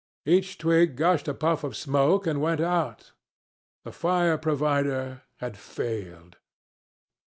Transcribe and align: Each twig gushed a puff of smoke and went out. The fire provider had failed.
Each 0.25 0.57
twig 0.57 0.95
gushed 0.95 1.27
a 1.27 1.33
puff 1.35 1.63
of 1.63 1.77
smoke 1.77 2.25
and 2.25 2.41
went 2.41 2.59
out. 2.59 3.11
The 3.83 3.91
fire 3.91 4.35
provider 4.35 5.21
had 5.37 5.55
failed. 5.55 6.37